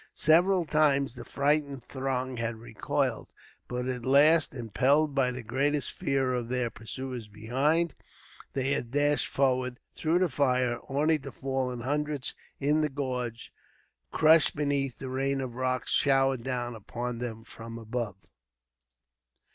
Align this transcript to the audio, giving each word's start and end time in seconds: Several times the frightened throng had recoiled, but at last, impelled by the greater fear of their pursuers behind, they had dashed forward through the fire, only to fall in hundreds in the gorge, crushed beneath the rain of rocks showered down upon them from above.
Several 0.15 0.65
times 0.65 1.13
the 1.13 1.23
frightened 1.23 1.83
throng 1.83 2.37
had 2.37 2.55
recoiled, 2.55 3.31
but 3.67 3.87
at 3.87 4.03
last, 4.03 4.55
impelled 4.55 5.13
by 5.13 5.29
the 5.29 5.43
greater 5.43 5.79
fear 5.79 6.33
of 6.33 6.49
their 6.49 6.71
pursuers 6.71 7.27
behind, 7.27 7.93
they 8.53 8.71
had 8.71 8.89
dashed 8.89 9.27
forward 9.27 9.77
through 9.93 10.17
the 10.17 10.27
fire, 10.27 10.79
only 10.89 11.19
to 11.19 11.31
fall 11.31 11.71
in 11.71 11.81
hundreds 11.81 12.33
in 12.59 12.81
the 12.81 12.89
gorge, 12.89 13.53
crushed 14.11 14.55
beneath 14.55 14.97
the 14.97 15.07
rain 15.07 15.39
of 15.39 15.53
rocks 15.53 15.91
showered 15.91 16.41
down 16.43 16.73
upon 16.73 17.19
them 17.19 17.43
from 17.43 17.77
above. 17.77 18.15